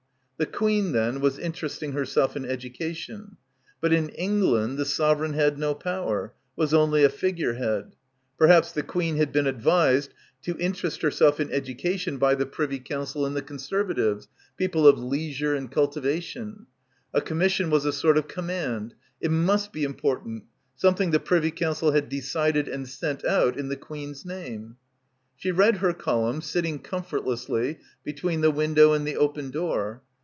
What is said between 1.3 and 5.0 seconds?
interesting herself in education. But in England the